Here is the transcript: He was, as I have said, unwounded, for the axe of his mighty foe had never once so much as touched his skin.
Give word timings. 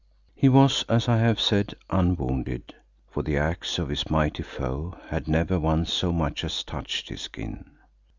He 0.33 0.49
was, 0.49 0.83
as 0.89 1.07
I 1.07 1.17
have 1.19 1.39
said, 1.39 1.75
unwounded, 1.91 2.73
for 3.11 3.21
the 3.21 3.37
axe 3.37 3.77
of 3.77 3.89
his 3.89 4.09
mighty 4.09 4.41
foe 4.41 4.97
had 5.09 5.27
never 5.27 5.59
once 5.59 5.93
so 5.93 6.11
much 6.11 6.43
as 6.43 6.63
touched 6.63 7.09
his 7.09 7.21
skin. 7.21 7.69